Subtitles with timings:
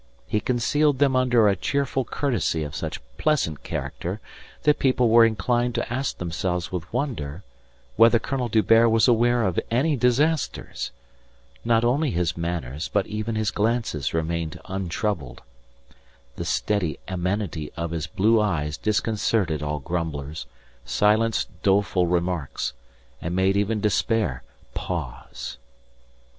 [0.25, 4.19] He concealed them under a cheerful courtesy of such pleasant character
[4.63, 7.43] that people were inclined to ask themselves with wonder
[7.97, 10.89] whether Colonel D'Hubert was aware of any disasters.
[11.63, 15.43] Not only his manners but even his glances remained untroubled.
[16.35, 20.47] The steady amenity of his blue eyes disconcerted all grumblers,
[20.83, 22.73] silenced doleful remarks,
[23.21, 24.41] and made even despair
[24.73, 25.59] pause.